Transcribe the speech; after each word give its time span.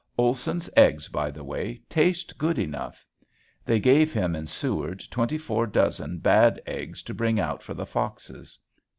Olson's 0.17 0.67
eggs, 0.75 1.09
by 1.09 1.29
the 1.29 1.43
way, 1.43 1.79
taste 1.87 2.35
good 2.39 2.57
enough. 2.57 3.05
(They 3.63 3.79
gave 3.79 4.11
him 4.11 4.35
in 4.35 4.47
Seward 4.47 5.03
twenty 5.11 5.37
four 5.37 5.67
dozen 5.67 6.17
bad 6.17 6.59
eggs 6.65 7.03
to 7.03 7.13
bring 7.13 7.39
out 7.39 7.61
for 7.61 7.75
the 7.75 7.85
foxes.) 7.85 8.57